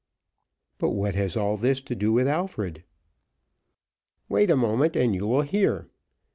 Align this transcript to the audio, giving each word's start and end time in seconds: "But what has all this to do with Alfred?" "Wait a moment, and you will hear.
"But 0.79 0.93
what 0.93 1.13
has 1.13 1.37
all 1.37 1.57
this 1.57 1.79
to 1.81 1.93
do 1.93 2.11
with 2.11 2.27
Alfred?" 2.27 2.83
"Wait 4.29 4.49
a 4.49 4.57
moment, 4.57 4.95
and 4.95 5.13
you 5.13 5.27
will 5.27 5.43
hear. 5.43 5.89